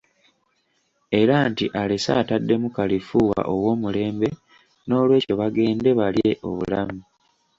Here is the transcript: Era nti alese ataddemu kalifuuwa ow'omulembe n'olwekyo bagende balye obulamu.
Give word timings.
Era 1.21 1.35
nti 1.49 1.65
alese 1.81 2.11
ataddemu 2.21 2.67
kalifuuwa 2.75 3.39
ow'omulembe 3.53 4.29
n'olwekyo 4.87 5.33
bagende 5.41 5.89
balye 5.99 6.31
obulamu. 6.49 6.99